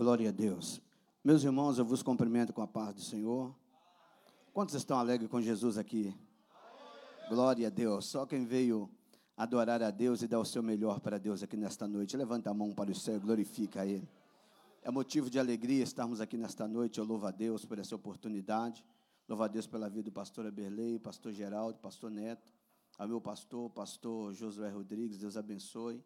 [0.00, 0.80] Glória a Deus.
[1.22, 3.54] Meus irmãos, eu vos cumprimento com a paz do Senhor.
[4.50, 6.16] Quantos estão alegres com Jesus aqui?
[7.28, 8.06] Glória a Deus.
[8.06, 8.88] Só quem veio
[9.36, 12.16] adorar a Deus e dar o seu melhor para Deus aqui nesta noite.
[12.16, 14.08] Levanta a mão para o céu e glorifica a Ele.
[14.82, 16.98] É motivo de alegria estarmos aqui nesta noite.
[16.98, 18.82] Eu louvo a Deus por essa oportunidade.
[19.28, 22.54] Louvo a Deus pela vida do pastor Aberlei, pastor Geraldo, pastor Neto,
[22.96, 25.18] ao meu pastor, pastor Josué Rodrigues.
[25.18, 26.02] Deus abençoe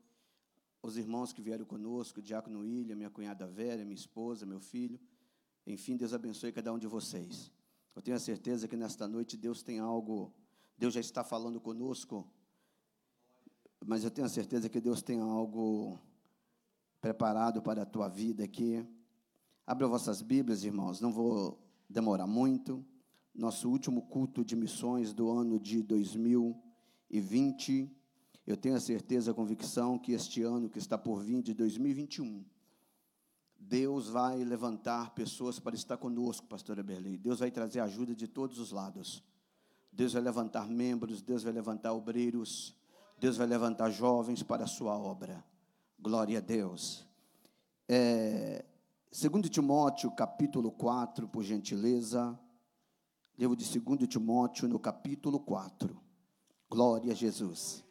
[0.84, 5.00] os irmãos que vieram conosco, o diácono William, minha cunhada Vera, minha esposa, meu filho.
[5.66, 7.50] Enfim, Deus abençoe cada um de vocês.
[7.96, 10.30] Eu tenho a certeza que nesta noite Deus tem algo,
[10.76, 12.30] Deus já está falando conosco,
[13.82, 15.98] mas eu tenho a certeza que Deus tem algo
[17.00, 18.86] preparado para a tua vida aqui.
[19.66, 21.58] Abra vossas Bíblias, irmãos, não vou
[21.88, 22.84] demorar muito.
[23.34, 27.90] Nosso último culto de missões do ano de 2020
[28.46, 32.44] eu tenho a certeza, a convicção que este ano que está por vir, de 2021,
[33.58, 37.16] Deus vai levantar pessoas para estar conosco, pastora Berlei.
[37.16, 39.22] Deus vai trazer ajuda de todos os lados.
[39.90, 42.76] Deus vai levantar membros, Deus vai levantar obreiros,
[43.18, 45.44] Deus vai levantar jovens para a sua obra.
[45.98, 47.06] Glória a Deus.
[47.88, 48.64] É,
[49.10, 52.38] segundo Timóteo, capítulo 4, por gentileza.
[53.38, 55.96] Livro de 2 Timóteo, no capítulo 4.
[56.68, 57.83] Glória a Jesus.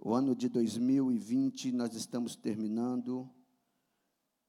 [0.00, 3.28] O ano de 2020 nós estamos terminando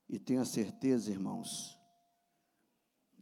[0.08, 1.76] e tenho a certeza, irmãos,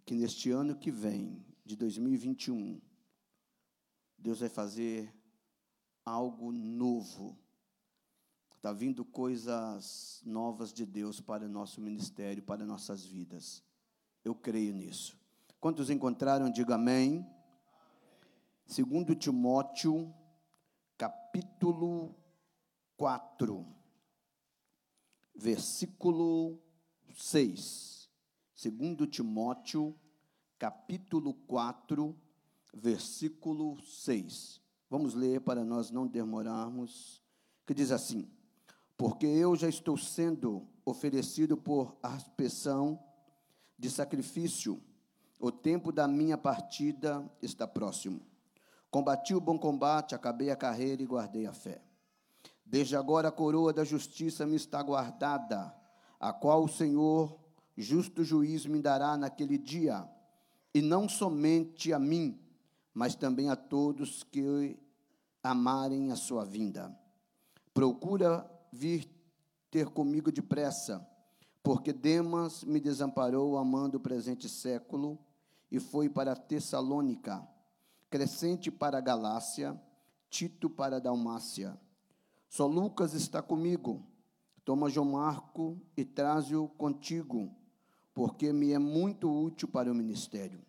[0.06, 2.81] que neste ano que vem, de 2021,
[4.17, 5.14] Deus vai fazer
[6.06, 7.38] algo novo.
[8.56, 13.64] Está vindo coisas novas de Deus para o nosso ministério, para nossas vidas.
[14.23, 15.17] Eu creio nisso.
[15.62, 17.25] Quantos encontraram, diga amém.
[18.66, 20.14] Segundo Timóteo
[20.98, 22.16] capítulo
[22.98, 23.66] 4,
[25.36, 26.59] versículo
[27.16, 28.09] 6.
[28.56, 29.95] Segundo Timóteo,
[30.58, 32.16] capítulo 4,
[32.74, 34.59] versículo 6.
[34.90, 37.22] Vamos ler para nós não demorarmos,
[37.66, 38.28] que diz assim:
[38.97, 43.00] Porque eu já estou sendo oferecido por aspersão
[43.78, 44.81] de sacrifício,
[45.40, 48.25] o tempo da minha partida está próximo.
[48.90, 51.81] Combati o bom combate, acabei a carreira e guardei a fé.
[52.66, 55.74] Desde agora a coroa da justiça me está guardada,
[56.20, 57.38] a qual o Senhor,
[57.75, 60.08] justo juiz, me dará naquele dia,
[60.74, 62.40] e não somente a mim,
[62.94, 64.78] mas também a todos que
[65.44, 66.98] amarem a sua vinda.
[67.74, 69.09] Procura vir
[69.69, 71.06] ter comigo depressa,
[71.62, 75.19] porque Demas me desamparou amando o presente século
[75.69, 77.48] e foi para Tessalônica
[78.09, 79.79] Crescente para a Galácia,
[80.29, 81.78] Tito para a Dalmácia.
[82.47, 84.06] Só Lucas está comigo.
[84.63, 87.56] Toma João Marco e traze-o contigo,
[88.13, 90.62] porque me é muito útil para o ministério.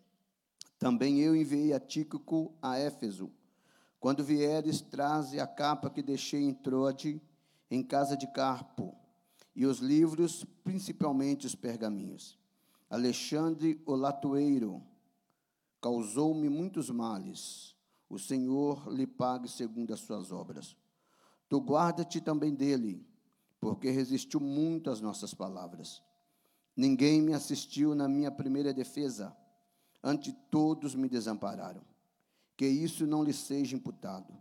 [0.77, 3.29] Também eu enviei a Tíquico a Éfeso.
[3.99, 7.21] Quando vieres, traze a capa que deixei em Troade,
[7.69, 8.95] em casa de Carpo,
[9.53, 12.39] e os livros, principalmente os pergaminhos.
[12.89, 14.81] Alexandre o latoeiro,
[15.81, 17.75] causou-me muitos males.
[18.09, 20.75] O Senhor lhe pague segundo as suas obras.
[21.47, 23.05] Tu guarda-te também dele,
[23.59, 26.01] porque resistiu muito às nossas palavras.
[26.75, 29.35] Ninguém me assistiu na minha primeira defesa,
[30.03, 31.81] ante todos me desampararam.
[32.55, 34.33] Que isso não lhe seja imputado.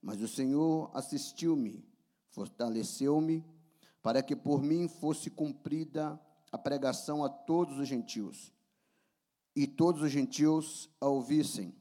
[0.00, 1.84] Mas o Senhor assistiu-me,
[2.30, 3.44] fortaleceu-me,
[4.02, 6.20] para que por mim fosse cumprida
[6.52, 8.52] a pregação a todos os gentios
[9.56, 11.74] e todos os gentios a ouvissem,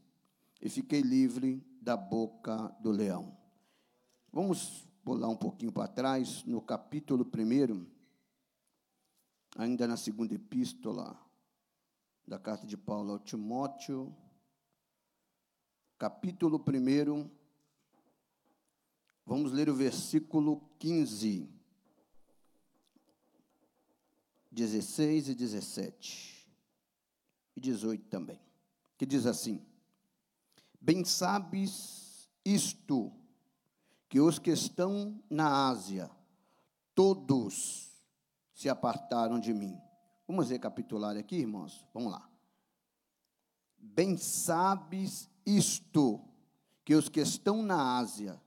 [0.61, 3.37] e fiquei livre da boca do leão.
[4.31, 7.85] Vamos pular um pouquinho para trás, no capítulo 1,
[9.57, 11.19] ainda na segunda epístola
[12.25, 14.15] da carta de Paulo ao Timóteo,
[15.97, 17.29] capítulo 1,
[19.25, 21.49] vamos ler o versículo 15,
[24.49, 26.34] 16 e 17
[27.55, 28.39] e 18 também,
[28.97, 29.65] que diz assim:
[30.79, 33.11] Bem sabes isto,
[34.09, 36.09] que os que estão na Ásia,
[36.93, 37.89] todos
[38.53, 39.79] se apartaram de mim.
[40.27, 41.85] Vamos recapitular aqui, irmãos?
[41.93, 42.29] Vamos lá.
[43.77, 46.21] Bem sabes isto,
[46.83, 48.41] que os que estão na Ásia,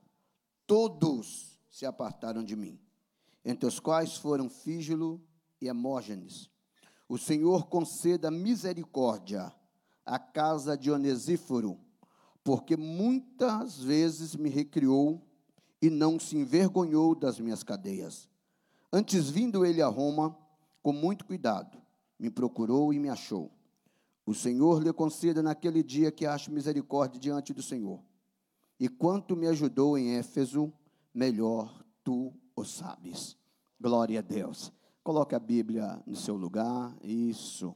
[0.65, 2.79] todos se apartaram de mim,
[3.43, 5.21] entre os quais foram Fígilo
[5.61, 6.49] e Hermógenes
[7.09, 9.51] o Senhor conceda misericórdia
[10.05, 11.79] à casa de Onesíforo,
[12.43, 15.19] porque muitas vezes me recriou
[15.81, 18.29] e não se envergonhou das minhas cadeias.
[18.93, 20.37] Antes vindo ele a Roma,
[20.83, 21.81] com muito cuidado,
[22.19, 23.51] me procurou e me achou.
[24.23, 27.99] O Senhor lhe conceda naquele dia que acho misericórdia diante do Senhor.
[28.79, 30.71] E quanto me ajudou em Éfeso,
[31.11, 33.35] melhor tu o sabes.
[33.81, 34.71] Glória a Deus.
[35.03, 36.95] Coloque a Bíblia no seu lugar.
[37.01, 37.75] Isso.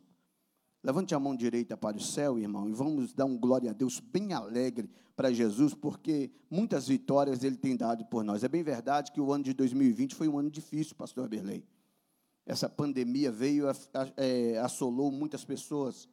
[0.83, 4.01] Levante a mão direita para o céu, irmão, e vamos dar um glória a Deus
[4.01, 8.43] bem alegre para Jesus, porque muitas vitórias ele tem dado por nós.
[8.43, 11.65] É bem verdade que o ano de 2020 foi um ano difícil, pastor Berlei.
[12.45, 13.65] Essa pandemia veio,
[14.17, 16.09] é, assolou muitas pessoas,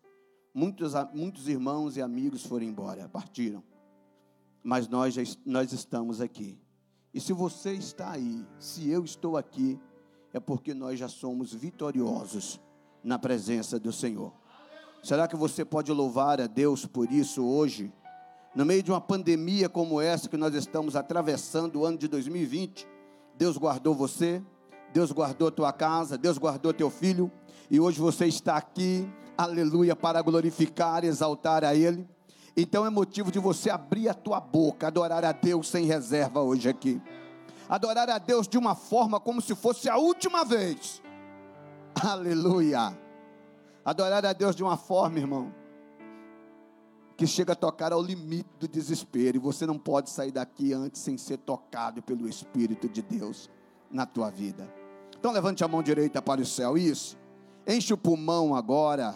[0.54, 3.64] muitos, muitos irmãos e amigos foram embora, partiram.
[4.62, 6.60] Mas nós, já, nós estamos aqui.
[7.12, 9.80] E se você está aí, se eu estou aqui,
[10.32, 12.60] é porque nós já somos vitoriosos
[13.02, 14.32] na presença do Senhor.
[15.02, 17.92] Será que você pode louvar a Deus por isso hoje?
[18.54, 22.86] No meio de uma pandemia como essa que nós estamos atravessando o ano de 2020,
[23.36, 24.42] Deus guardou você,
[24.92, 27.30] Deus guardou tua casa, Deus guardou teu filho,
[27.70, 32.06] e hoje você está aqui, aleluia, para glorificar, exaltar a Ele.
[32.56, 36.68] Então é motivo de você abrir a tua boca, adorar a Deus sem reserva hoje
[36.68, 37.00] aqui.
[37.70, 41.00] Adorar a Deus de uma forma como se fosse a última vez.
[42.04, 42.98] Aleluia.
[43.84, 45.54] Adorar a Deus de uma forma, irmão,
[47.16, 51.00] que chega a tocar ao limite do desespero, e você não pode sair daqui antes
[51.00, 53.48] sem ser tocado pelo Espírito de Deus
[53.88, 54.68] na tua vida.
[55.16, 57.16] Então levante a mão direita para o céu, isso.
[57.64, 59.14] Enche o pulmão agora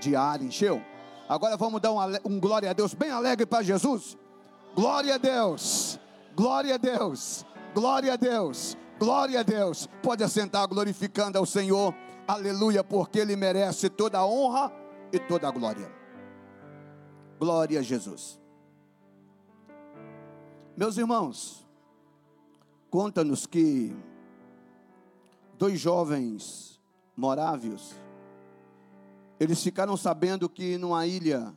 [0.00, 0.80] de ar, encheu?
[1.28, 4.16] Agora vamos dar um, um glória a Deus bem alegre para Jesus.
[4.74, 6.00] Glória a Deus,
[6.34, 7.44] glória a Deus,
[7.74, 9.88] glória a Deus, glória a Deus.
[10.02, 11.94] Pode assentar glorificando ao Senhor
[12.26, 14.72] aleluia, porque Ele merece toda a honra
[15.12, 15.90] e toda a glória.
[17.38, 18.40] Glória a Jesus.
[20.76, 21.66] Meus irmãos,
[22.90, 23.94] conta-nos que
[25.58, 26.80] dois jovens
[27.16, 27.94] morávios,
[29.38, 31.54] eles ficaram sabendo que numa ilha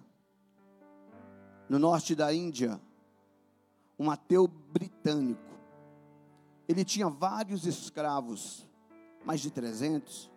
[1.69, 2.79] no norte da Índia,
[3.97, 5.44] um ateu britânico,
[6.67, 8.67] ele tinha vários escravos,
[9.23, 10.31] mais de 300,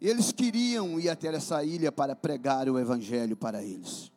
[0.00, 4.12] e eles queriam ir até essa ilha para pregar o evangelho para eles.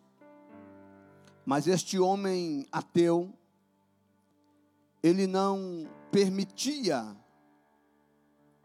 [1.43, 3.33] Mas este homem ateu,
[5.01, 7.17] ele não permitia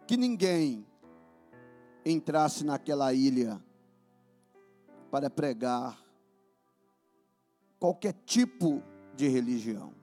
[0.07, 0.87] que ninguém
[2.05, 3.61] entrasse naquela ilha
[5.11, 5.99] para pregar
[7.79, 8.83] qualquer tipo
[9.15, 9.96] de religião.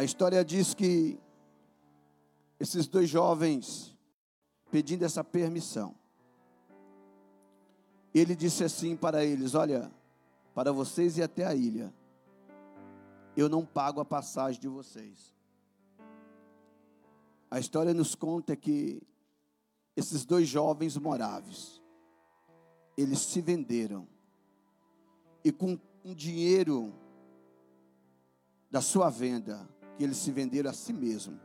[0.00, 1.20] A história diz que
[2.58, 3.94] esses dois jovens
[4.70, 5.94] pedindo essa permissão.
[8.14, 9.92] Ele disse assim para eles: Olha,
[10.54, 11.92] para vocês ir até a ilha,
[13.36, 15.36] eu não pago a passagem de vocês.
[17.50, 19.02] A história nos conta que
[19.94, 21.78] esses dois jovens moráveis,
[22.96, 24.08] eles se venderam
[25.44, 26.90] e com um dinheiro
[28.70, 29.68] da sua venda,
[30.00, 31.38] que eles se venderam a si mesmos,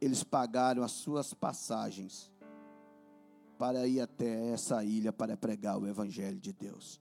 [0.00, 2.28] eles pagaram as suas passagens
[3.56, 7.00] para ir até essa ilha para pregar o Evangelho de Deus.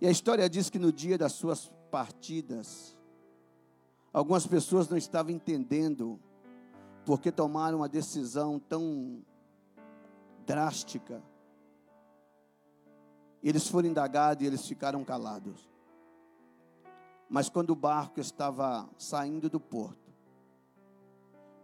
[0.00, 2.96] E a história diz que no dia das suas partidas,
[4.10, 6.18] algumas pessoas não estavam entendendo
[7.04, 9.22] porque tomaram uma decisão tão
[10.46, 11.22] drástica.
[13.42, 15.68] Eles foram indagados e eles ficaram calados.
[17.30, 20.12] Mas quando o barco estava saindo do porto,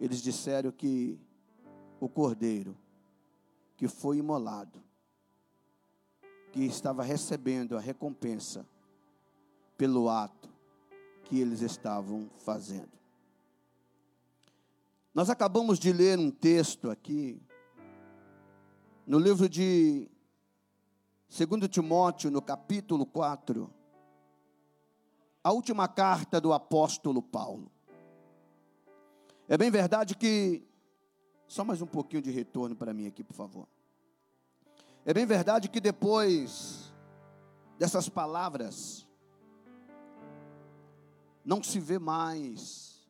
[0.00, 1.18] eles disseram que
[1.98, 2.76] o cordeiro
[3.76, 4.80] que foi imolado,
[6.52, 8.64] que estava recebendo a recompensa
[9.76, 10.48] pelo ato
[11.24, 12.96] que eles estavam fazendo.
[15.12, 17.42] Nós acabamos de ler um texto aqui,
[19.04, 20.08] no livro de
[21.28, 23.68] 2 Timóteo, no capítulo 4,
[25.46, 27.70] a última carta do apóstolo Paulo.
[29.46, 30.66] É bem verdade que.
[31.46, 33.68] Só mais um pouquinho de retorno para mim aqui, por favor.
[35.04, 36.92] É bem verdade que depois
[37.78, 39.06] dessas palavras,
[41.44, 43.08] não se vê mais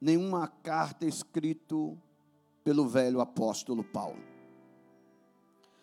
[0.00, 1.74] nenhuma carta escrita
[2.62, 4.22] pelo velho apóstolo Paulo.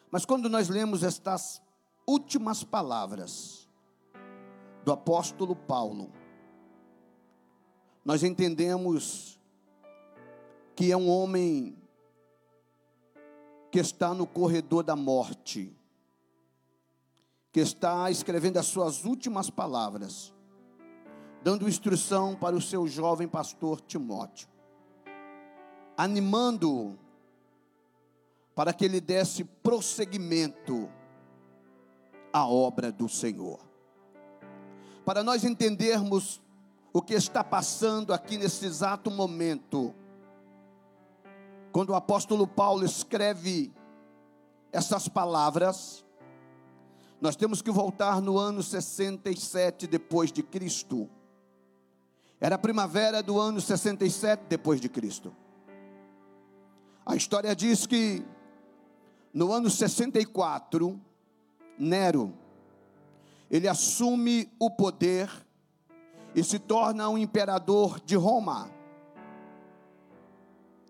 [0.10, 1.62] Mas quando nós lemos estas
[2.08, 3.65] últimas palavras
[4.86, 6.12] do apóstolo Paulo,
[8.06, 9.40] nós entendemos
[10.76, 11.76] que é um homem
[13.72, 15.76] que está no corredor da morte,
[17.52, 20.32] que está escrevendo as suas últimas palavras,
[21.42, 24.48] dando instrução para o seu jovem pastor Timóteo.
[25.98, 26.98] animando-o
[28.54, 30.90] para que ele desse prosseguimento
[32.32, 33.65] à obra do Senhor.
[35.06, 36.42] Para nós entendermos
[36.92, 39.94] o que está passando aqui nesse exato momento,
[41.72, 43.72] quando o apóstolo Paulo escreve
[44.72, 46.04] essas palavras,
[47.22, 51.08] nós temos que voltar no ano 67 depois de Cristo.
[52.42, 55.36] Era a primavera do ano 67 depois de Cristo.
[57.06, 58.26] A história diz que
[59.32, 61.00] no ano 64,
[61.78, 62.34] Nero,
[63.50, 65.30] ele assume o poder
[66.34, 68.70] e se torna um imperador de Roma.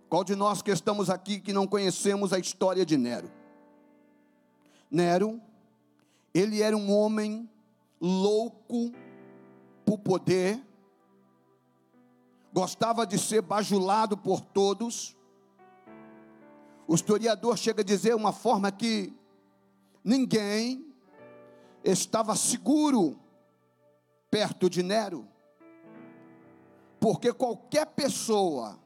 [0.10, 3.32] Qual de nós que estamos aqui que não conhecemos a história de Nero?
[4.90, 5.42] Nero,
[6.34, 7.50] ele era um homem
[8.00, 8.92] louco
[9.86, 10.62] por poder,
[12.54, 15.16] gostava de ser bajulado por todos,
[16.88, 19.14] o historiador chega a dizer uma forma que
[20.04, 20.95] ninguém
[21.86, 23.20] estava seguro
[24.32, 25.28] perto de Nero,
[27.00, 28.80] porque qualquer pessoa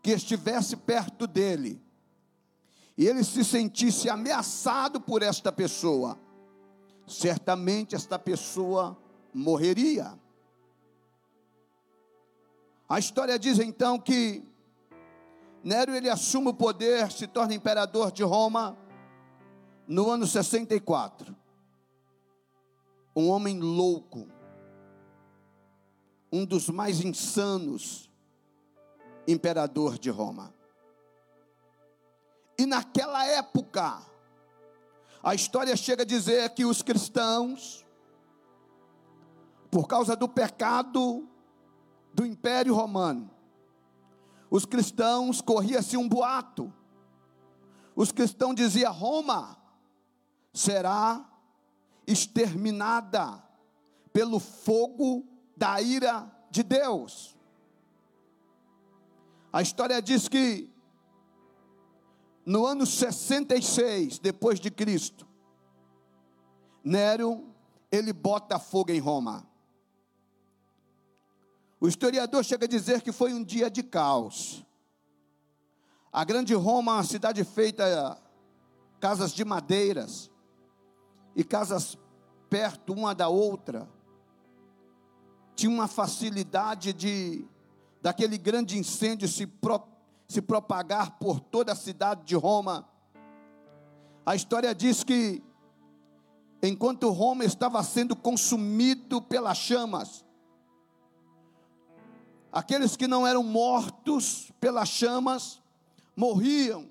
[0.00, 1.82] que estivesse perto dele
[2.96, 6.18] e ele se sentisse ameaçado por esta pessoa,
[7.06, 8.96] certamente esta pessoa
[9.34, 10.18] morreria.
[12.88, 14.44] A história diz então que
[15.64, 18.76] Nero ele assume o poder, se torna imperador de Roma
[19.86, 21.41] no ano 64.
[23.14, 24.28] Um homem louco,
[26.32, 28.10] um dos mais insanos
[29.26, 30.52] imperador de Roma.
[32.58, 34.02] E naquela época,
[35.22, 37.86] a história chega a dizer que os cristãos,
[39.70, 41.28] por causa do pecado
[42.12, 43.30] do Império Romano,
[44.50, 46.72] os cristãos corria-se um boato.
[47.96, 49.56] Os cristãos diziam: Roma
[50.52, 51.24] será
[52.06, 53.42] exterminada
[54.12, 57.36] pelo fogo da ira de Deus.
[59.52, 60.70] A história diz que
[62.44, 65.26] no ano 66 depois de Cristo,
[66.82, 67.48] Nero
[67.90, 69.46] ele bota fogo em Roma.
[71.78, 74.64] O historiador chega a dizer que foi um dia de caos.
[76.12, 78.20] A grande Roma, uma cidade feita
[79.00, 80.31] casas de madeiras
[81.34, 81.98] e casas
[82.48, 83.88] perto uma da outra,
[85.54, 87.46] tinha uma facilidade de
[88.00, 89.80] daquele grande incêndio se, pro,
[90.26, 92.88] se propagar por toda a cidade de Roma.
[94.26, 95.42] A história diz que
[96.62, 100.24] enquanto Roma estava sendo consumido pelas chamas,
[102.52, 105.62] Aqueles que não eram mortos pelas chamas
[106.14, 106.90] morriam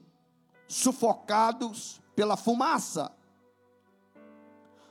[0.67, 3.12] sufocados pela fumaça.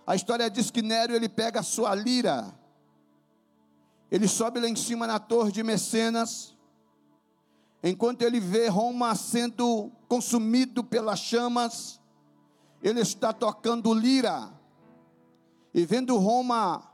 [0.07, 2.52] A história diz que Nero ele pega a sua lira,
[4.11, 6.57] ele sobe lá em cima na torre de Mecenas,
[7.83, 12.00] enquanto ele vê Roma sendo consumido pelas chamas,
[12.83, 14.52] ele está tocando lira,
[15.73, 16.90] e vendo Roma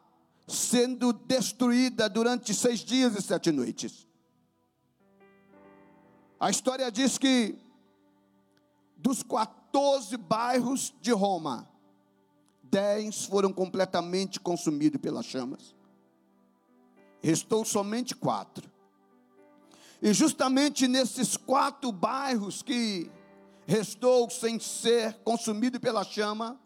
[0.46, 4.06] sendo destruída durante seis dias e sete noites.
[6.38, 7.58] A história diz que
[8.96, 11.68] dos 14 bairros de Roma,
[12.70, 15.74] dez foram completamente consumidos pelas chamas.
[17.22, 18.70] Restou somente quatro.
[20.00, 23.10] E justamente nesses quatro bairros que
[23.66, 26.60] restou sem ser consumido pela chama,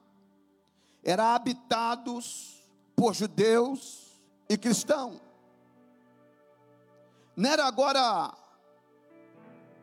[1.02, 2.60] eram habitados
[2.94, 5.20] por judeus e cristãos.
[7.36, 8.34] Nero agora,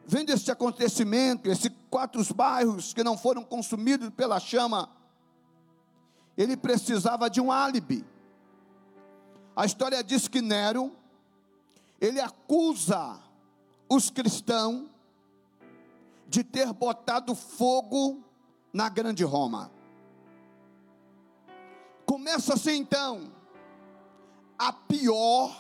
[0.06, 4.97] vendo este acontecimento, esses quatro bairros que não foram consumidos pela chama,
[6.38, 8.06] ele precisava de um álibi.
[9.56, 10.96] A história diz que Nero,
[12.00, 13.20] ele acusa
[13.90, 14.88] os cristãos
[16.28, 18.24] de ter botado fogo
[18.72, 19.72] na grande Roma.
[22.06, 23.32] Começa-se então
[24.58, 25.58] a pior,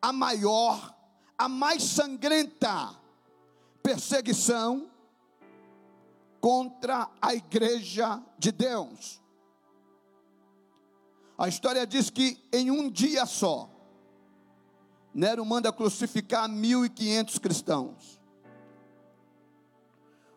[0.00, 0.94] a maior,
[1.36, 2.94] a mais sangrenta
[3.82, 4.88] perseguição
[6.40, 9.20] contra a igreja de Deus.
[11.38, 13.70] A história diz que em um dia só,
[15.12, 18.20] Nero manda crucificar 1.500 cristãos.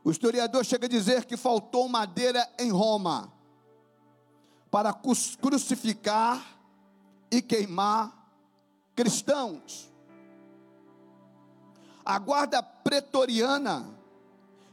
[0.03, 3.31] O historiador chega a dizer que faltou madeira em Roma
[4.71, 6.59] para crucificar
[7.31, 8.15] e queimar
[8.95, 9.89] cristãos.
[12.09, 13.87] a guarda pretoriana,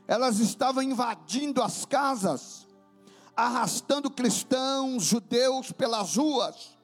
[0.08, 2.65] elas estavam invadindo as casas,
[3.36, 6.76] arrastando cristãos, judeus pelas ruas.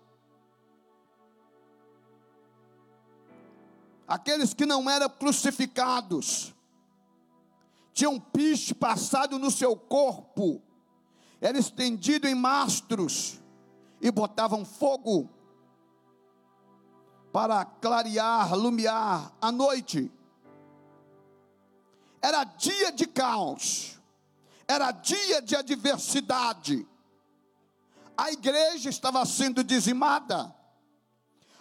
[4.07, 6.55] Aqueles que não eram crucificados,
[7.95, 10.61] tinham piche passado no seu corpo,
[11.41, 13.41] era estendido em mastros
[14.01, 15.31] e botavam fogo
[17.33, 20.13] para clarear, lumiar a noite.
[22.21, 23.92] Era dia de caos,
[24.67, 26.87] era dia de adversidade.
[28.17, 30.55] A igreja estava sendo dizimada,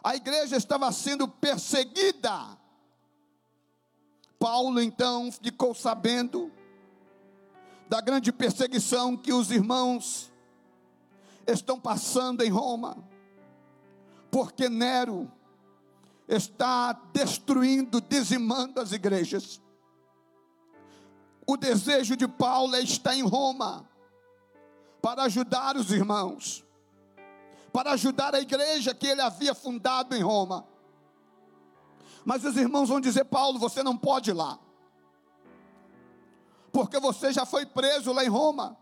[0.03, 2.57] a igreja estava sendo perseguida.
[4.39, 6.51] Paulo então ficou sabendo
[7.87, 10.31] da grande perseguição que os irmãos
[11.45, 12.97] estão passando em Roma,
[14.31, 15.31] porque Nero
[16.27, 19.61] está destruindo, dizimando as igrejas.
[21.51, 23.85] O desejo de Paulo é estar em Roma
[25.01, 26.63] para ajudar os irmãos,
[27.73, 30.65] para ajudar a igreja que ele havia fundado em Roma.
[32.23, 34.57] Mas os irmãos vão dizer: Paulo, você não pode ir lá,
[36.71, 38.77] porque você já foi preso lá em Roma.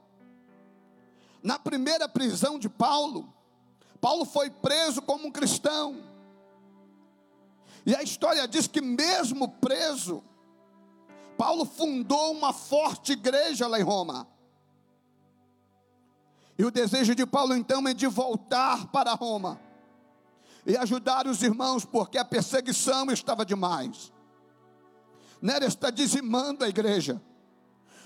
[1.41, 3.33] Na primeira prisão de Paulo,
[3.99, 6.03] Paulo foi preso como um cristão.
[7.83, 10.23] E a história diz que, mesmo preso,
[11.39, 14.27] Paulo fundou uma forte igreja lá em Roma.
[16.57, 19.57] E o desejo de Paulo então é de voltar para Roma
[20.65, 24.11] e ajudar os irmãos, porque a perseguição estava demais.
[25.41, 27.21] Nero está dizimando a igreja.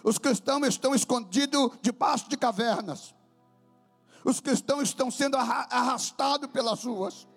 [0.04, 3.16] Os cristãos estão escondidos debaixo de cavernas.
[4.24, 7.28] Os cristãos estão sendo arrastados pelas ruas.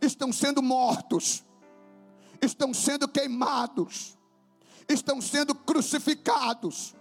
[0.00, 1.44] Estão sendo mortos.
[2.40, 4.16] Estão sendo queimados
[4.88, 6.94] estão sendo crucificados.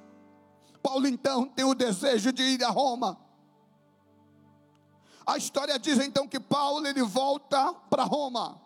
[0.81, 3.19] Paulo então tem o desejo de ir a Roma.
[5.25, 8.61] A história diz então que Paulo ele volta para Roma.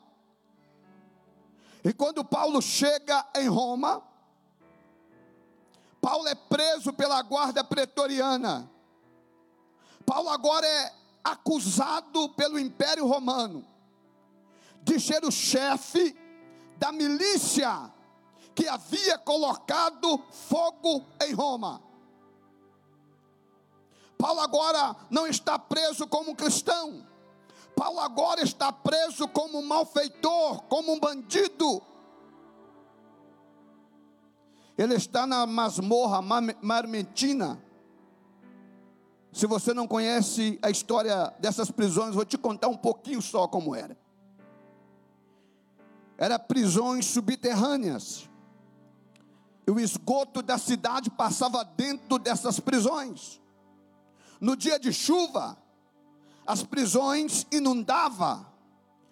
[1.84, 4.03] E quando Paulo chega em Roma,
[6.01, 8.69] Paulo é preso pela guarda pretoriana.
[10.06, 13.65] Paulo agora é acusado pelo Império Romano
[14.82, 16.17] de ser o chefe
[16.77, 17.91] da milícia
[18.58, 21.80] que havia colocado fogo em Roma.
[24.17, 27.06] Paulo agora não está preso como cristão.
[27.76, 31.84] Paulo agora está preso como um malfeitor, como um bandido.
[34.76, 36.20] Ele está na masmorra
[36.60, 37.63] marmentina.
[39.32, 43.76] Se você não conhece a história dessas prisões, vou te contar um pouquinho só como
[43.76, 43.96] era.
[46.17, 48.27] Era prisões subterrâneas
[49.71, 53.41] o esgoto da cidade passava dentro dessas prisões.
[54.39, 55.58] No dia de chuva,
[56.45, 58.45] as prisões inundavam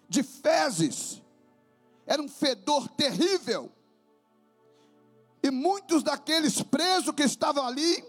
[0.08, 1.22] de fezes,
[2.06, 3.70] era um fedor terrível.
[5.42, 8.02] E muitos daqueles presos que estavam ali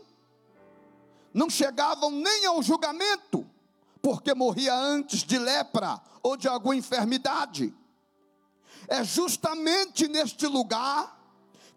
[1.34, 3.46] não chegavam nem ao julgamento,
[4.02, 7.76] porque morria antes de lepra ou de alguma enfermidade.
[8.88, 11.17] É justamente neste lugar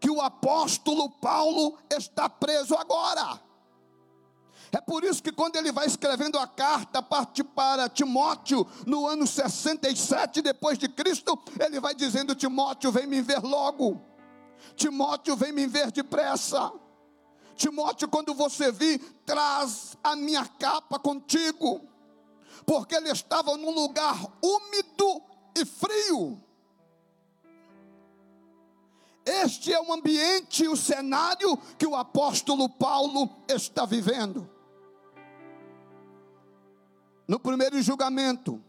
[0.00, 3.40] que o apóstolo Paulo está preso agora.
[4.72, 10.40] É por isso que quando ele vai escrevendo a carta para Timóteo no ano 67
[10.40, 14.00] depois de Cristo, ele vai dizendo: Timóteo, vem me ver logo.
[14.76, 16.72] Timóteo, vem me ver depressa.
[17.56, 21.82] Timóteo, quando você vir, traz a minha capa contigo,
[22.64, 25.22] porque ele estava num lugar úmido
[25.58, 26.42] e frio.
[29.30, 34.50] Este é o ambiente, o cenário que o apóstolo Paulo está vivendo.
[37.28, 38.60] No primeiro julgamento,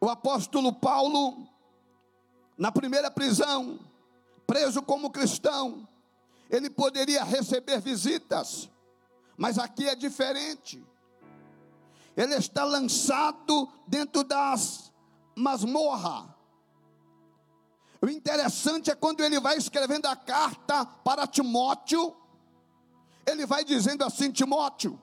[0.00, 1.46] o apóstolo Paulo,
[2.56, 3.78] na primeira prisão,
[4.46, 5.86] preso como cristão,
[6.48, 8.70] ele poderia receber visitas,
[9.36, 10.82] mas aqui é diferente.
[12.16, 14.90] Ele está lançado dentro das
[15.36, 16.37] masmorras
[18.00, 22.16] o interessante é quando ele vai escrevendo a carta para Timóteo,
[23.26, 25.00] ele vai dizendo assim: Timóteo,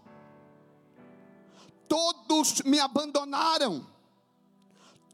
[1.89, 3.85] todos me abandonaram,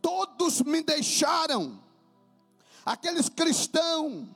[0.02, 1.80] todos me deixaram.
[2.86, 4.28] Aqueles cristãos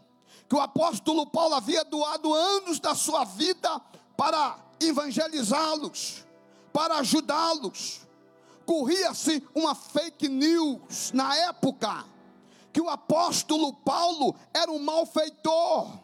[0.48, 3.80] que o apóstolo Paulo havia doado anos da sua vida
[4.18, 6.24] para evangelizá-los,
[6.74, 8.02] para ajudá-los.
[8.66, 12.15] Corria-se uma fake news na época
[12.76, 15.98] que o apóstolo Paulo era um malfeitor,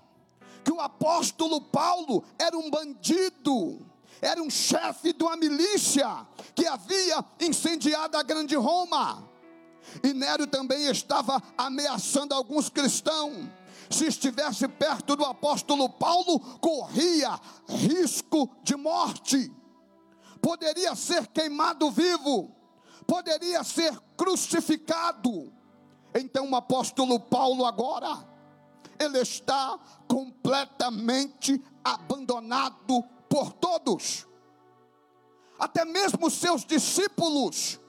[0.64, 3.86] que o apóstolo Paulo era um bandido,
[4.22, 9.30] era um chefe de uma milícia que havia incendiado a grande Roma.
[10.02, 13.50] E Nero também estava ameaçando alguns cristãos.
[13.90, 19.52] Se estivesse perto do apóstolo Paulo, corria risco de morte.
[20.42, 22.50] Poderia ser queimado vivo,
[23.06, 25.60] poderia ser crucificado.
[26.14, 28.28] Então o apóstolo Paulo agora
[29.00, 34.28] ele está completamente abandonado por todos.
[35.58, 37.80] Até mesmo seus discípulos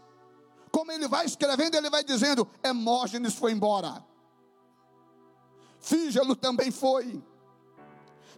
[0.73, 4.03] como ele vai escrevendo, ele vai dizendo: Hemógenes foi embora.
[5.79, 7.23] Fígelo também foi.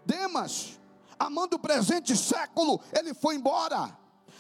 [0.04, 0.78] Demas,
[1.18, 3.96] amando o presente século, ele foi embora.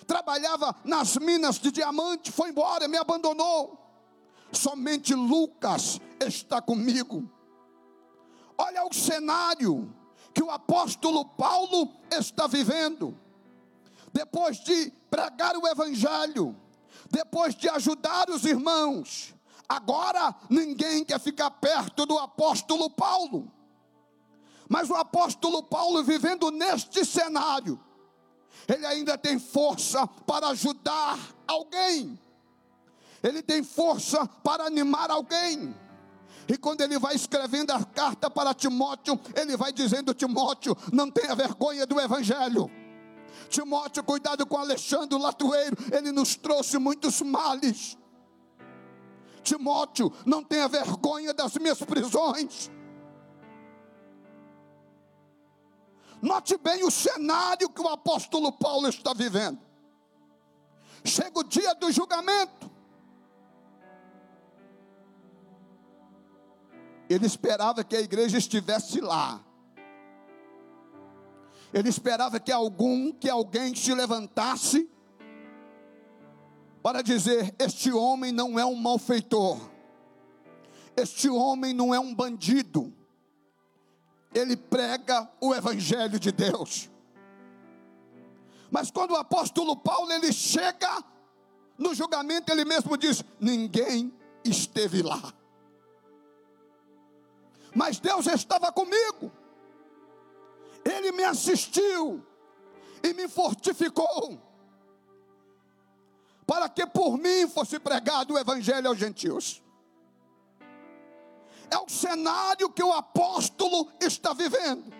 [0.06, 3.78] Trabalhava nas minas de diamante, foi embora, me abandonou.
[4.54, 7.28] Somente Lucas está comigo.
[8.56, 9.92] Olha o cenário
[10.32, 13.18] que o apóstolo Paulo está vivendo.
[14.12, 16.56] Depois de pregar o evangelho,
[17.10, 19.34] depois de ajudar os irmãos,
[19.68, 23.50] agora ninguém quer ficar perto do apóstolo Paulo.
[24.68, 27.78] Mas o apóstolo Paulo, vivendo neste cenário,
[28.66, 32.18] ele ainda tem força para ajudar alguém,
[33.24, 35.74] ele tem força para animar alguém.
[36.46, 41.34] E quando ele vai escrevendo a carta para Timóteo, ele vai dizendo: Timóteo, não tenha
[41.34, 42.70] vergonha do Evangelho.
[43.48, 47.96] Timóteo, cuidado com Alexandre Latueiro, ele nos trouxe muitos males.
[49.42, 52.70] Timóteo, não tenha vergonha das minhas prisões.
[56.20, 59.58] Note bem o cenário que o apóstolo Paulo está vivendo.
[61.04, 62.63] Chega o dia do julgamento.
[67.08, 69.44] Ele esperava que a igreja estivesse lá.
[71.72, 74.88] Ele esperava que algum, que alguém se levantasse
[76.82, 79.58] para dizer: Este homem não é um malfeitor,
[80.96, 82.92] este homem não é um bandido,
[84.32, 86.90] ele prega o Evangelho de Deus.
[88.70, 91.02] Mas quando o apóstolo Paulo ele chega
[91.78, 94.12] no julgamento, ele mesmo diz: Ninguém
[94.44, 95.32] esteve lá,
[97.74, 99.32] mas Deus estava comigo.
[100.84, 102.24] Ele me assistiu
[103.02, 104.40] e me fortificou,
[106.46, 109.62] para que por mim fosse pregado o Evangelho aos gentios.
[111.70, 114.92] É o cenário que o apóstolo está vivendo.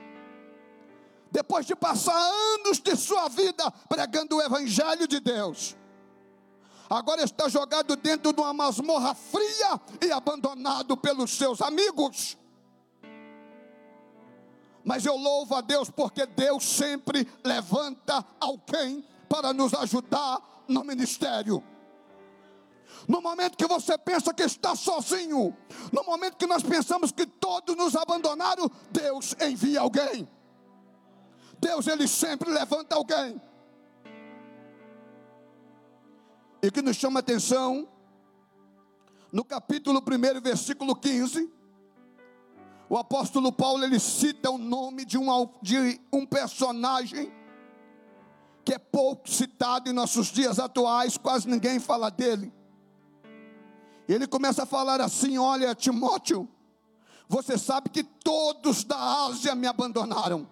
[1.31, 5.77] Depois de passar anos de sua vida pregando o Evangelho de Deus,
[6.89, 12.39] agora está jogado dentro de uma masmorra fria e abandonado pelos seus amigos.
[14.85, 21.63] Mas eu louvo a Deus porque Deus sempre levanta alguém para nos ajudar no ministério.
[23.09, 25.57] No momento que você pensa que está sozinho,
[25.93, 30.29] no momento que nós pensamos que todos nos abandonaram, Deus envia alguém.
[31.59, 33.41] Deus ele sempre levanta alguém.
[36.63, 37.89] E que nos chama atenção
[39.31, 41.51] no capítulo 1, versículo 15,
[42.95, 45.27] o apóstolo Paulo ele cita o nome de um,
[45.61, 47.33] de um personagem
[48.65, 52.53] que é pouco citado em nossos dias atuais, quase ninguém fala dele.
[54.09, 56.49] Ele começa a falar assim: Olha, Timóteo,
[57.29, 60.49] você sabe que todos da Ásia me abandonaram,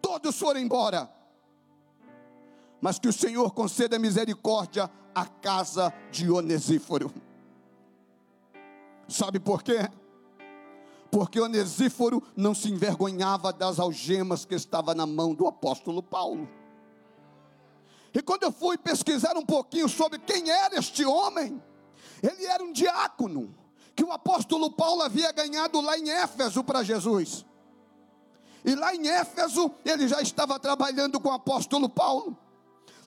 [0.00, 1.12] todos foram embora,
[2.80, 7.12] mas que o Senhor conceda misericórdia à casa de Onesíforo.
[9.06, 9.99] Sabe por quê?
[11.10, 16.48] Porque Onesíforo não se envergonhava das algemas que estava na mão do apóstolo Paulo.
[18.14, 21.62] E quando eu fui pesquisar um pouquinho sobre quem era este homem,
[22.22, 23.54] ele era um diácono
[23.94, 27.44] que o apóstolo Paulo havia ganhado lá em Éfeso para Jesus.
[28.64, 32.36] E lá em Éfeso ele já estava trabalhando com o apóstolo Paulo.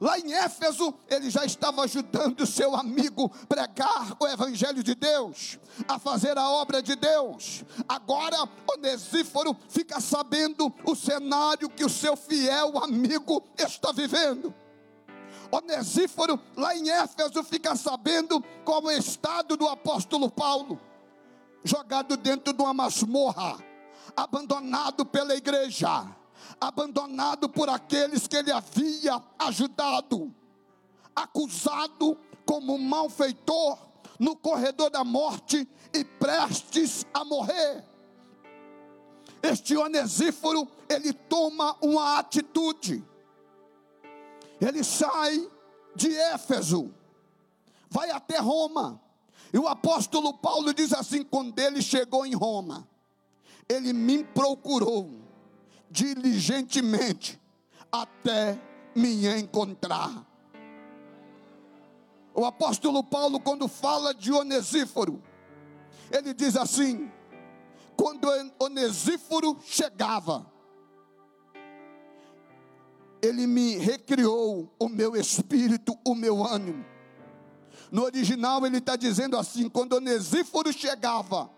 [0.04, 5.98] Lá em Éfeso, ele já estava ajudando seu amigo pregar o evangelho de Deus, a
[5.98, 7.64] fazer a obra de Deus.
[7.88, 8.36] Agora,
[8.70, 14.54] Onesíforo fica sabendo o cenário que o seu fiel amigo está vivendo.
[15.50, 20.82] Onesíforo, lá em Éfeso, fica sabendo qual é o estado do apóstolo Paulo,
[21.64, 23.56] jogado dentro de uma masmorra,
[24.18, 26.14] abandonado pela igreja
[26.60, 30.34] abandonado por aqueles que ele havia ajudado,
[31.16, 33.78] acusado como malfeitor,
[34.20, 37.84] no corredor da morte e prestes a morrer.
[39.42, 43.04] Este Onesíforo, ele toma uma atitude.
[44.62, 45.50] Ele sai
[45.96, 46.94] de Éfeso,
[47.90, 49.02] vai até Roma.
[49.52, 52.88] E o apóstolo Paulo diz assim: quando ele chegou em Roma,
[53.68, 55.23] ele me procurou
[55.94, 57.40] diligentemente
[57.92, 58.60] até
[58.96, 60.26] me encontrar.
[62.34, 65.22] O apóstolo Paulo, quando fala de Onesíforo,
[66.12, 67.12] ele diz assim:
[67.96, 68.28] quando
[68.58, 70.52] Onesíforo chegava,
[73.22, 76.84] ele me recriou o meu espírito, o meu ânimo.
[77.92, 81.52] No original ele está dizendo assim: quando Onesíforo chegava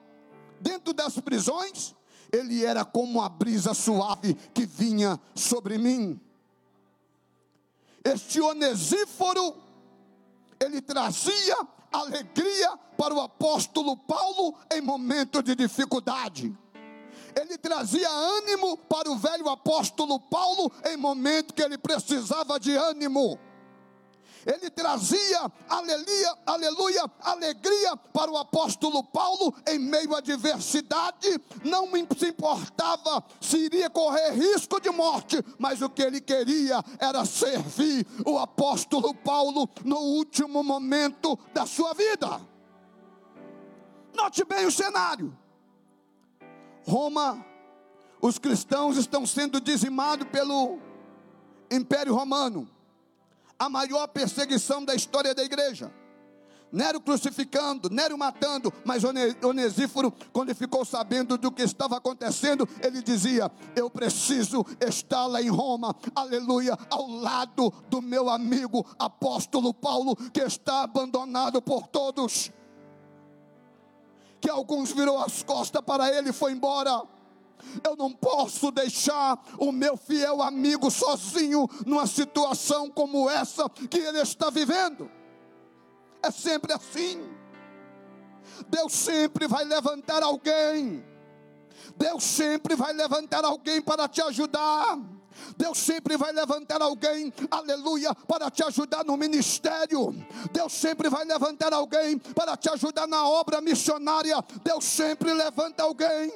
[0.60, 1.96] dentro das prisões,
[2.32, 6.20] ele era como a brisa suave que vinha sobre mim.
[8.04, 9.56] Este Onesíforo
[10.60, 11.58] ele trazia
[11.92, 16.56] alegria para o apóstolo Paulo em momento de dificuldade.
[17.36, 23.38] Ele trazia ânimo para o velho apóstolo Paulo em momento que ele precisava de ânimo
[24.46, 32.28] ele trazia, aleluia, aleluia, alegria para o apóstolo Paulo em meio à adversidade, não se
[32.28, 38.38] importava se iria correr risco de morte, mas o que ele queria era servir o
[38.38, 42.40] apóstolo Paulo no último momento da sua vida.
[44.14, 45.36] Note bem o cenário.
[46.88, 47.44] Roma,
[48.22, 50.78] os cristãos estão sendo dizimados pelo
[51.72, 52.75] Império Romano
[53.58, 55.92] a maior perseguição da história da igreja.
[56.72, 59.04] Nero crucificando, Nero matando, mas
[59.42, 65.50] Onesíforo, quando ficou sabendo do que estava acontecendo, ele dizia: Eu preciso estar lá em
[65.50, 72.52] Roma, aleluia, ao lado do meu amigo apóstolo Paulo, que está abandonado por todos.
[74.42, 77.04] Que alguns virou as costas para ele e foi embora
[77.84, 84.20] eu não posso deixar o meu fiel amigo sozinho numa situação como essa que ele
[84.20, 85.10] está vivendo.
[86.22, 87.24] É sempre assim.
[88.68, 91.04] Deus sempre vai levantar alguém.
[91.98, 94.98] Deus sempre vai levantar alguém para te ajudar.
[95.58, 100.16] Deus sempre vai levantar alguém, aleluia, para te ajudar no ministério.
[100.52, 104.44] Deus sempre vai levantar alguém para te ajudar na obra missionária.
[104.64, 106.32] Deus sempre levanta alguém.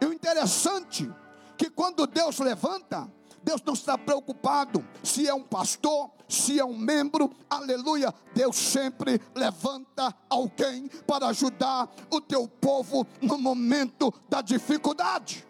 [0.00, 1.10] E o interessante
[1.56, 3.10] que quando Deus levanta,
[3.42, 8.12] Deus não está preocupado se é um pastor, se é um membro, aleluia.
[8.34, 15.46] Deus sempre levanta alguém para ajudar o teu povo no momento da dificuldade.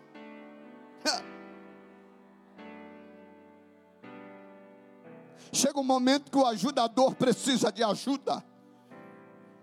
[5.51, 8.45] Chega um momento que o ajudador precisa de ajuda.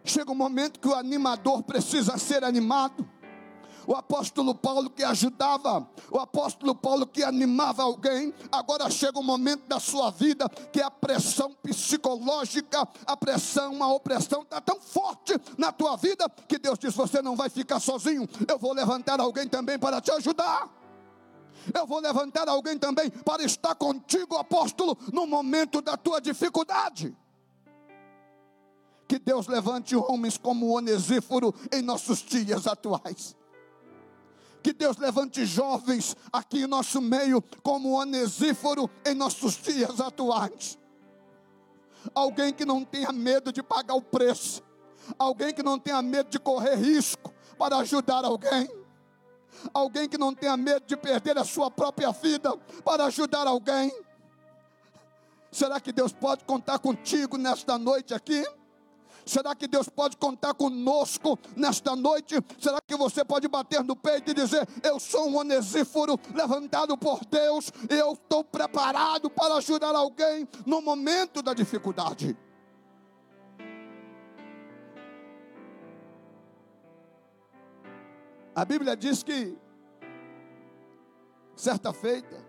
[0.04, 3.08] Chega um momento que o animador precisa ser animado
[3.88, 9.68] o apóstolo Paulo que ajudava, o apóstolo Paulo que animava alguém, agora chega um momento
[9.68, 15.72] da sua vida que a pressão psicológica, a pressão, a opressão está tão forte na
[15.72, 19.78] tua vida que Deus diz: você não vai ficar sozinho, eu vou levantar alguém também
[19.78, 20.70] para te ajudar.
[21.74, 27.16] Eu vou levantar alguém também para estar contigo, apóstolo, no momento da tua dificuldade.
[29.08, 33.36] Que Deus levante homens como Onesíforo em nossos dias atuais.
[34.64, 40.80] Que Deus levante jovens aqui em nosso meio, como Onesíforo em nossos dias atuais.
[42.16, 44.64] Alguém que não tenha medo de pagar o preço,
[45.20, 48.70] alguém que não tenha medo de correr risco para ajudar alguém,
[49.74, 53.92] alguém que não tenha medo de perder a sua própria vida para ajudar alguém.
[55.52, 58.44] Será que Deus pode contar contigo nesta noite aqui?
[59.26, 62.36] Será que Deus pode contar conosco nesta noite?
[62.60, 67.24] Será que você pode bater no peito e dizer: Eu sou um onesíforo levantado por
[67.26, 72.38] Deus, eu estou preparado para ajudar alguém no momento da dificuldade?
[78.56, 79.58] A Bíblia diz que,
[81.56, 82.46] certa feita,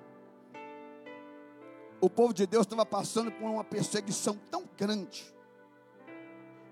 [1.99, 5.34] o povo de Deus estava passando por uma perseguição tão grande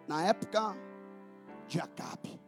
[0.06, 0.76] na época
[1.66, 2.40] de Acabe.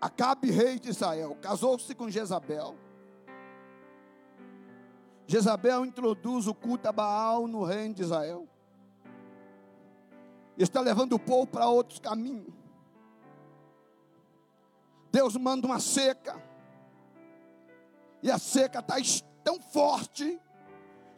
[0.00, 2.76] Acabe, rei de Israel, casou-se com Jezabel.
[5.26, 8.46] Jezabel introduz o culto a Baal no reino de Israel.
[10.56, 12.54] Está levando o povo para outros caminhos.
[15.10, 16.40] Deus manda uma seca.
[18.22, 18.96] E a seca está
[19.42, 20.40] tão forte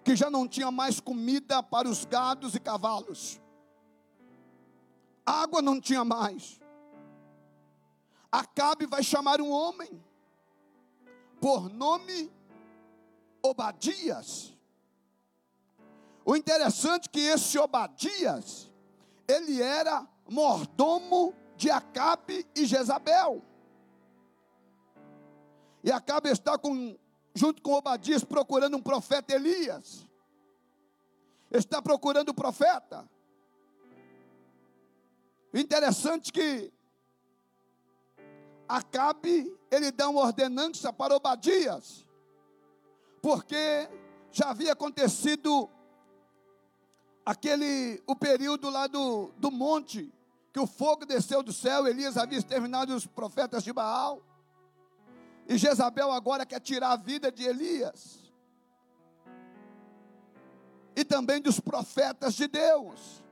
[0.09, 3.39] que já não tinha mais comida para os gados e cavalos.
[5.27, 6.59] Água não tinha mais.
[8.33, 10.03] Acabe vai chamar um homem
[11.39, 12.33] por nome
[13.43, 14.57] Obadias.
[16.25, 18.73] O interessante é que esse Obadias,
[19.29, 23.43] ele era mordomo de Acabe e Jezabel.
[25.85, 26.97] E Acabe está com,
[27.39, 30.07] junto com Obadias procurando um profeta Elias.
[31.51, 33.09] Está procurando o profeta.
[35.55, 36.73] Interessante é que
[38.69, 42.07] Acabe, ele dá uma ordenança para Obadias,
[43.23, 43.89] porque
[44.31, 45.71] já havia acontecido
[47.25, 50.13] aquele, o período lá do, do monte,
[50.53, 54.23] que o fogo desceu do céu, Elias havia exterminado os profetas de Baal,
[55.49, 58.19] e Jezabel agora quer tirar a vida de Elias,
[60.95, 63.23] e também dos profetas de Deus.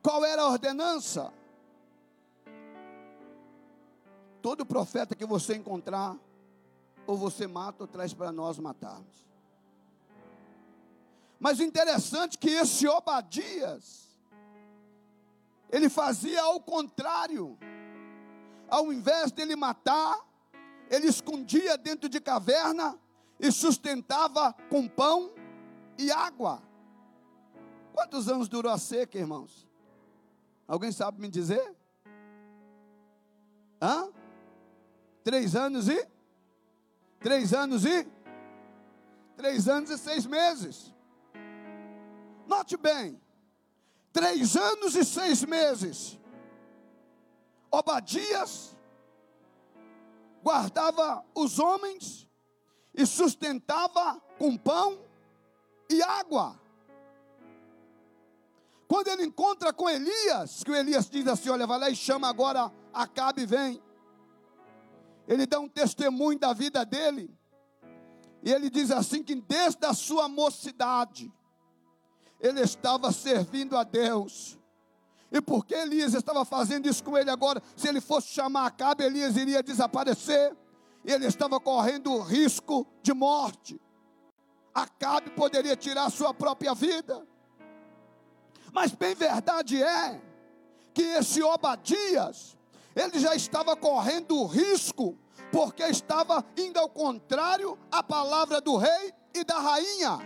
[0.00, 1.32] Qual era a ordenança?
[4.40, 6.16] Todo profeta que você encontrar,
[7.06, 9.26] ou você mata ou traz para nós matarmos.
[11.40, 14.08] Mas o interessante é que esse Obadias,
[15.70, 17.58] ele fazia ao contrário.
[18.68, 20.27] Ao invés dele matar,
[20.90, 22.98] ele escondia dentro de caverna
[23.38, 25.32] e sustentava com pão
[25.96, 26.62] e água.
[27.92, 29.66] Quantos anos durou a seca, irmãos?
[30.66, 31.74] Alguém sabe me dizer?
[33.80, 34.10] Hã?
[35.24, 36.08] Três anos e?
[37.20, 38.06] Três anos e?
[39.36, 40.94] Três anos e seis meses.
[42.46, 43.20] Note bem,
[44.12, 46.18] três anos e seis meses.
[47.70, 48.77] Obadias
[50.48, 52.26] guardava os homens
[52.94, 54.98] e sustentava com pão
[55.90, 56.58] e água.
[58.88, 62.26] Quando ele encontra com Elias, que o Elias diz assim: Olha, vai lá e chama
[62.26, 63.82] agora Acabe, vem
[65.28, 67.30] ele dá um testemunho da vida dele.
[68.42, 71.30] E ele diz assim: que desde a sua mocidade,
[72.40, 74.57] ele estava servindo a Deus.
[75.30, 79.36] E porque Elias estava fazendo isso com ele agora, se ele fosse chamar Acabe, Elias
[79.36, 80.56] iria desaparecer.
[81.04, 83.80] Ele estava correndo risco de morte.
[84.74, 87.26] Acabe poderia tirar sua própria vida.
[88.72, 90.20] Mas bem verdade é
[90.94, 92.56] que esse Obadias,
[92.94, 95.16] ele já estava correndo risco,
[95.52, 100.18] porque estava indo ao contrário à palavra do rei e da rainha.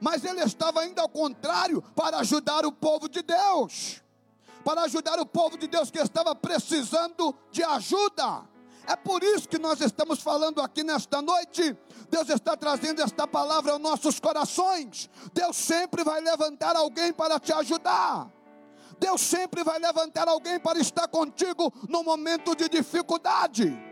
[0.00, 4.02] Mas ele estava indo ao contrário para ajudar o povo de Deus,
[4.64, 8.48] para ajudar o povo de Deus que estava precisando de ajuda.
[8.86, 11.76] É por isso que nós estamos falando aqui nesta noite.
[12.08, 15.08] Deus está trazendo esta palavra aos nossos corações.
[15.32, 18.28] Deus sempre vai levantar alguém para te ajudar.
[18.98, 23.89] Deus sempre vai levantar alguém para estar contigo no momento de dificuldade.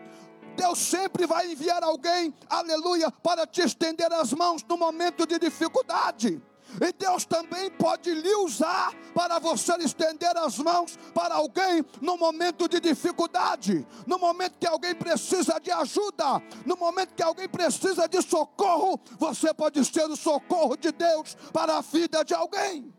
[0.58, 6.42] Deus sempre vai enviar alguém, aleluia, para te estender as mãos no momento de dificuldade.
[6.80, 12.68] E Deus também pode lhe usar para você estender as mãos para alguém no momento
[12.68, 18.20] de dificuldade, no momento que alguém precisa de ajuda, no momento que alguém precisa de
[18.20, 22.92] socorro, você pode ser o socorro de Deus para a vida de alguém.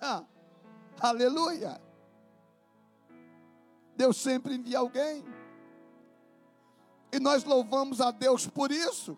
[0.00, 0.24] Ah.
[0.98, 1.78] Aleluia.
[3.94, 5.41] Deus sempre envia alguém.
[7.12, 9.16] E nós louvamos a Deus por isso.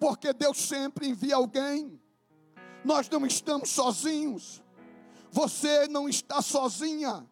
[0.00, 2.00] Porque Deus sempre envia alguém.
[2.84, 4.62] Nós não estamos sozinhos.
[5.30, 7.28] Você não está sozinha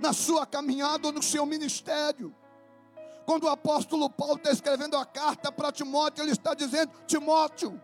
[0.00, 2.34] na sua caminhada ou no seu ministério.
[3.24, 7.80] Quando o apóstolo Paulo está escrevendo a carta para Timóteo, ele está dizendo: Timóteo,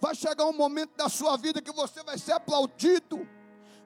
[0.00, 3.28] vai chegar um momento da sua vida que você vai ser aplaudido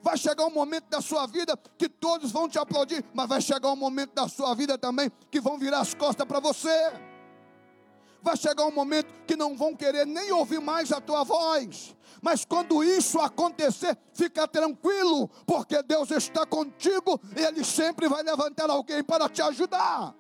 [0.03, 3.71] Vai chegar um momento da sua vida que todos vão te aplaudir, mas vai chegar
[3.71, 6.93] um momento da sua vida também que vão virar as costas para você.
[8.23, 11.97] Vai chegar um momento que não vão querer nem ouvir mais a tua voz.
[12.21, 18.69] Mas quando isso acontecer, fica tranquilo, porque Deus está contigo e Ele sempre vai levantar
[18.71, 20.15] alguém para te ajudar.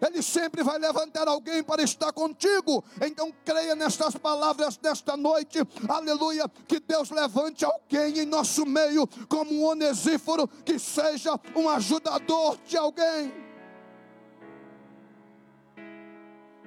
[0.00, 2.84] Ele sempre vai levantar alguém para estar contigo.
[3.00, 6.48] Então creia nestas palavras desta noite, aleluia.
[6.66, 12.76] Que Deus levante alguém em nosso meio, como um onesíforo, que seja um ajudador de
[12.76, 13.32] alguém.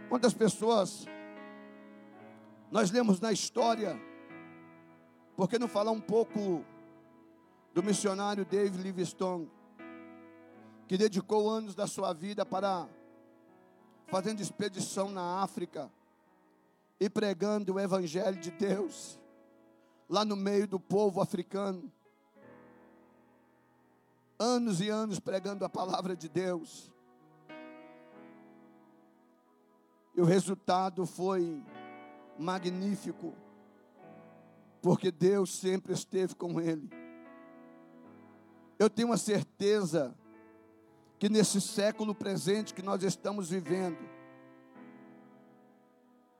[0.09, 1.05] Quantas pessoas
[2.71, 3.99] nós lemos na história,
[5.35, 6.63] por que não falar um pouco
[7.73, 9.49] do missionário David Livingstone,
[10.87, 12.87] que dedicou anos da sua vida para
[14.09, 15.89] fazendo expedição na África.
[17.01, 19.17] e pregando o Evangelho de Deus,
[20.09, 21.89] lá no meio do povo africano.
[24.37, 26.91] Anos e anos pregando a palavra de Deus.
[30.13, 31.63] E o resultado foi
[32.37, 33.33] magnífico,
[34.81, 36.89] porque Deus sempre esteve com ele.
[38.77, 40.13] Eu tenho a certeza
[41.19, 43.99] que nesse século presente que nós estamos vivendo,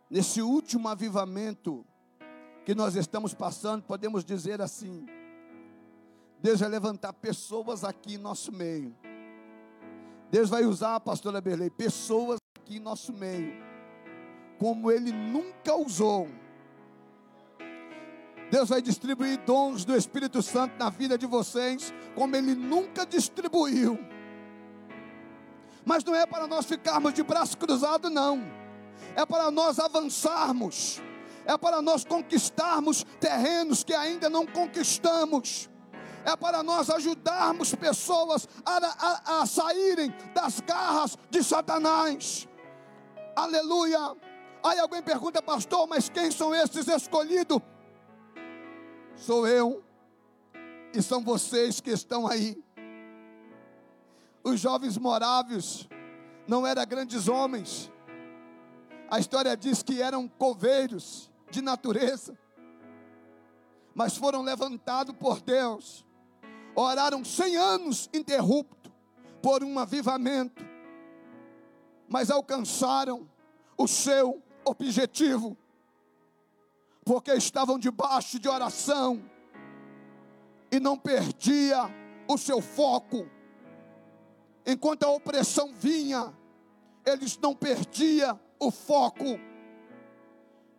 [0.09, 1.85] nesse último avivamento
[2.65, 5.05] que nós estamos passando, podemos dizer assim:
[6.41, 8.95] Deus vai levantar pessoas aqui em nosso meio.
[10.31, 13.51] Deus vai usar, pastora Berlei, pessoas aqui em nosso meio,
[14.57, 16.29] como Ele nunca usou.
[18.49, 23.99] Deus vai distribuir dons do Espírito Santo na vida de vocês, como Ele nunca distribuiu.
[25.89, 28.43] Mas não é para nós ficarmos de braço cruzado, não.
[29.15, 31.01] É para nós avançarmos.
[31.43, 35.67] É para nós conquistarmos terrenos que ainda não conquistamos.
[36.23, 42.47] É para nós ajudarmos pessoas a, a, a saírem das garras de Satanás.
[43.35, 44.15] Aleluia.
[44.63, 47.59] Aí alguém pergunta, pastor, mas quem são esses escolhidos?
[49.15, 49.83] Sou eu,
[50.93, 52.63] e são vocês que estão aí
[54.43, 55.87] os jovens morávios
[56.47, 57.91] não eram grandes homens.
[59.09, 62.37] A história diz que eram coveiros de natureza,
[63.93, 66.05] mas foram levantados por Deus.
[66.75, 68.91] Oraram cem anos interrupto
[69.41, 70.63] por um avivamento,
[72.07, 73.27] mas alcançaram
[73.77, 75.57] o seu objetivo,
[77.03, 79.23] porque estavam debaixo de oração
[80.71, 81.83] e não perdia
[82.27, 83.27] o seu foco
[84.71, 86.33] enquanto a opressão vinha,
[87.05, 89.25] eles não perdiam o foco.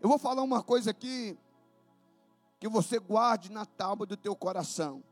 [0.00, 1.36] Eu vou falar uma coisa aqui
[2.58, 5.02] que você guarde na tábua do teu coração.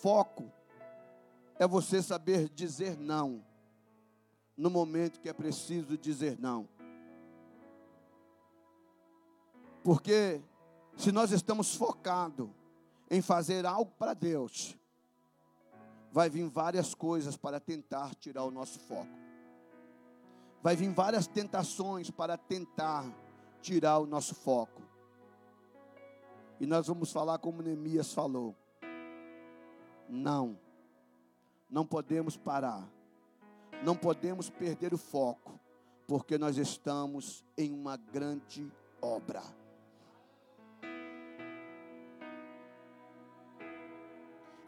[0.00, 0.50] Foco
[1.58, 3.44] é você saber dizer não
[4.56, 6.68] no momento que é preciso dizer não.
[9.82, 10.42] Porque
[10.96, 12.48] se nós estamos focados
[13.10, 14.76] em fazer algo para Deus,
[16.12, 19.18] vai vir várias coisas para tentar tirar o nosso foco.
[20.62, 23.04] Vai vir várias tentações para tentar
[23.62, 24.82] tirar o nosso foco.
[26.58, 28.54] E nós vamos falar como Neemias falou.
[30.08, 30.58] Não.
[31.70, 32.86] Não podemos parar.
[33.82, 35.58] Não podemos perder o foco,
[36.06, 39.42] porque nós estamos em uma grande obra.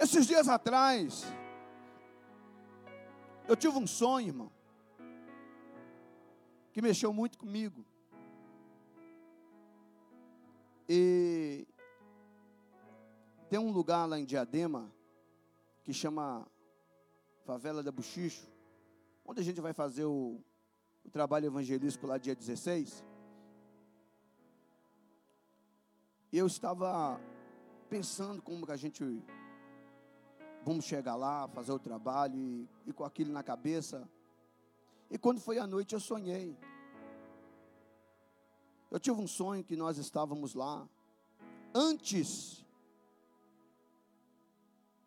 [0.03, 1.22] Esses dias atrás,
[3.46, 4.50] eu tive um sonho, irmão,
[6.72, 7.84] que mexeu muito comigo.
[10.88, 11.64] E
[13.48, 14.92] tem um lugar lá em Diadema
[15.84, 16.48] que chama
[17.44, 18.50] Favela da Buchicho,
[19.24, 20.40] onde a gente vai fazer o,
[21.05, 23.05] o trabalho evangelístico lá dia 16.
[26.32, 27.20] E eu estava
[27.88, 29.22] pensando como que a gente
[30.64, 34.08] vamos chegar lá, fazer o trabalho e, e com aquilo na cabeça.
[35.10, 36.56] E quando foi à noite eu sonhei.
[38.90, 40.88] Eu tive um sonho que nós estávamos lá
[41.74, 42.64] antes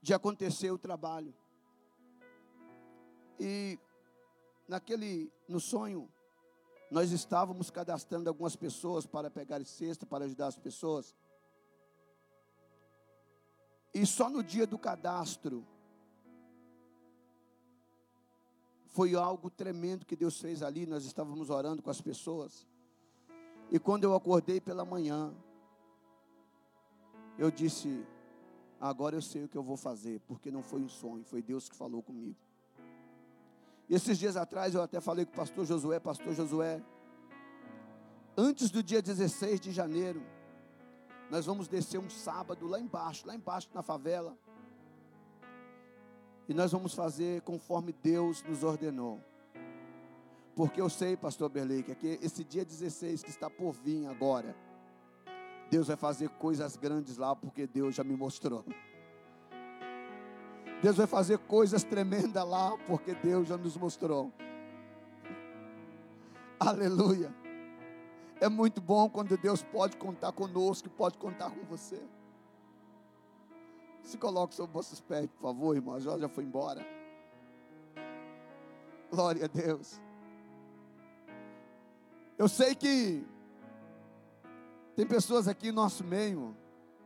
[0.02, 1.34] de acontecer o trabalho.
[3.40, 3.80] E
[4.68, 6.10] naquele no sonho
[6.92, 11.16] nós estávamos cadastrando algumas pessoas para pegar cesta para ajudar as pessoas.
[13.96, 15.66] E só no dia do cadastro
[18.88, 20.86] foi algo tremendo que Deus fez ali.
[20.86, 22.68] Nós estávamos orando com as pessoas.
[23.72, 25.34] E quando eu acordei pela manhã,
[27.38, 28.06] eu disse:
[28.82, 31.70] Agora eu sei o que eu vou fazer, porque não foi um sonho, foi Deus
[31.70, 32.36] que falou comigo.
[33.88, 36.84] E esses dias atrás eu até falei com o pastor Josué: Pastor Josué,
[38.36, 40.22] antes do dia 16 de janeiro,
[41.30, 44.38] nós vamos descer um sábado lá embaixo, lá embaixo na favela.
[46.48, 49.20] E nós vamos fazer conforme Deus nos ordenou.
[50.56, 54.56] Porque eu sei, pastor Berlei, que esse dia 16 que está por vir agora,
[55.70, 58.64] Deus vai fazer coisas grandes lá, porque Deus já me mostrou.
[60.82, 64.32] Deus vai fazer coisas tremendas lá, porque Deus já nos mostrou.
[66.60, 67.34] Aleluia.
[68.40, 72.02] É muito bom quando Deus pode contar conosco, pode contar com você.
[74.04, 75.96] Se coloque sobre vossos pés, por favor, irmão.
[75.96, 76.86] A Jorge já foi embora.
[79.10, 80.00] Glória a Deus.
[82.38, 83.26] Eu sei que
[84.96, 86.56] tem pessoas aqui no nosso meio.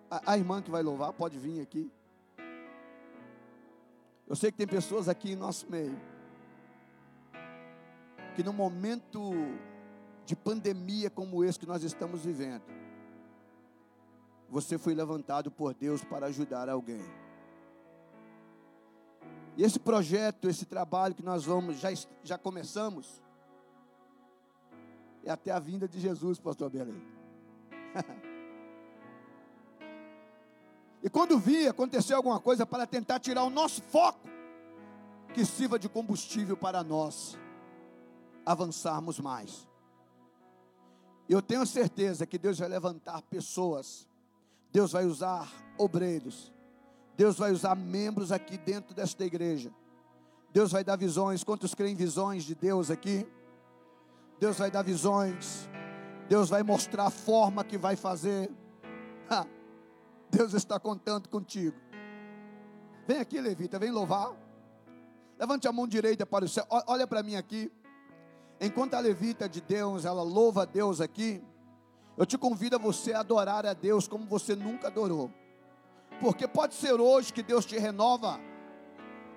[0.10, 1.92] A, a irmã que vai louvar pode vir aqui.
[4.28, 5.98] Eu sei que tem pessoas aqui em nosso meio
[8.40, 9.34] que no momento
[10.30, 12.62] de pandemia como esse que nós estamos vivendo,
[14.48, 17.02] você foi levantado por Deus para ajudar alguém.
[19.58, 21.90] E esse projeto, esse trabalho que nós vamos, já,
[22.24, 23.24] já começamos,
[25.24, 27.02] é até a vinda de Jesus, pastor Belém.
[31.02, 34.30] e quando vir acontecer alguma coisa para tentar tirar o nosso foco,
[35.34, 37.36] que sirva de combustível para nós
[38.46, 39.68] avançarmos mais.
[41.30, 44.08] Eu tenho certeza que Deus vai levantar pessoas,
[44.72, 46.52] Deus vai usar obreiros,
[47.16, 49.72] Deus vai usar membros aqui dentro desta igreja.
[50.52, 51.44] Deus vai dar visões.
[51.44, 53.28] Quantos creem visões de Deus aqui?
[54.40, 55.70] Deus vai dar visões.
[56.28, 58.50] Deus vai mostrar a forma que vai fazer.
[59.30, 59.46] Ha,
[60.32, 61.78] Deus está contando contigo.
[63.08, 64.36] Vem aqui, Levita, vem louvar.
[65.38, 66.66] Levante a mão direita para o céu.
[66.88, 67.72] Olha para mim aqui.
[68.60, 71.42] Enquanto a levita de Deus, ela louva a Deus aqui,
[72.18, 75.32] eu te convido a você a adorar a Deus como você nunca adorou.
[76.20, 78.40] Porque pode ser hoje que Deus te renova.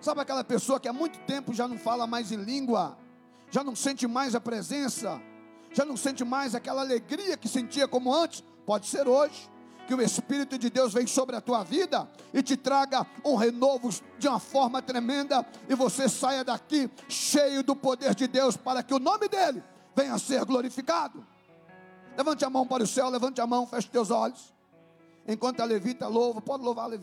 [0.00, 2.98] Sabe aquela pessoa que há muito tempo já não fala mais em língua,
[3.48, 5.22] já não sente mais a presença,
[5.70, 8.42] já não sente mais aquela alegria que sentia como antes?
[8.66, 9.51] Pode ser hoje
[9.86, 13.90] que o Espírito de Deus vem sobre a tua vida e te traga um renovo
[14.18, 18.94] de uma forma tremenda e você saia daqui cheio do poder de Deus para que
[18.94, 19.62] o nome dele
[19.94, 21.26] venha a ser glorificado.
[22.16, 24.52] Levante a mão para o céu, levante a mão, feche teus olhos.
[25.26, 27.00] Enquanto a levita louva, pode louvar a levita.